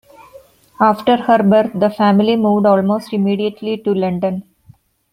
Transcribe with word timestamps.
After 0.79 1.15
her 1.15 1.43
birth 1.43 1.73
the 1.79 1.91
family 1.91 2.35
moved 2.35 2.65
almost 2.65 3.13
immediately 3.13 3.77
to 3.83 3.93
London. 3.93 4.41